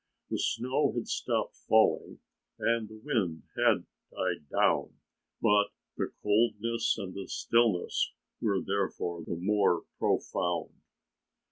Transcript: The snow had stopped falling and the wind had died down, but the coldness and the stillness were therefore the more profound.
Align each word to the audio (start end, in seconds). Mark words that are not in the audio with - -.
The 0.31 0.39
snow 0.39 0.93
had 0.95 1.07
stopped 1.07 1.55
falling 1.69 2.21
and 2.57 2.89
the 2.89 2.99
wind 3.05 3.43
had 3.55 3.85
died 4.11 4.49
down, 4.49 4.95
but 5.39 5.65
the 5.95 6.11
coldness 6.23 6.97
and 6.97 7.13
the 7.13 7.27
stillness 7.27 8.11
were 8.41 8.61
therefore 8.65 9.23
the 9.23 9.35
more 9.35 9.83
profound. 9.99 10.73